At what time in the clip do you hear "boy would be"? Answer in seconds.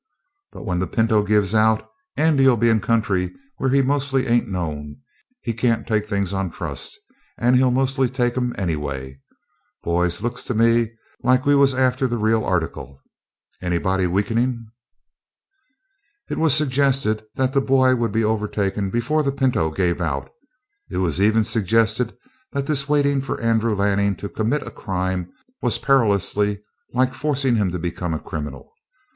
17.61-18.23